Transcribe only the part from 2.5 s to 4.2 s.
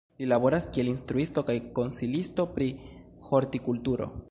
pri hortikulturo.